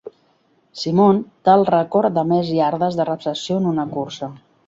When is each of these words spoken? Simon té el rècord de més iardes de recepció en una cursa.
Simon 0.83 1.19
té 1.49 1.53
el 1.57 1.65
rècord 1.69 2.17
de 2.17 2.25
més 2.31 2.49
iardes 2.55 2.99
de 3.01 3.07
recepció 3.13 3.61
en 3.65 3.71
una 3.75 3.89
cursa. 3.93 4.35